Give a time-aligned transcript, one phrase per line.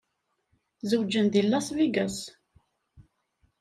[0.89, 2.17] Zewǧen deg Las Vegas.